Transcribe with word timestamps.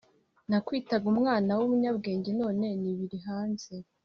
Nakwitaga 0.49 1.05
umwana 1.13 1.49
wumunyabwenge 1.59 2.29
none 2.41 2.65
ni 2.81 2.91
biri 2.97 3.17
hanze 3.27 3.71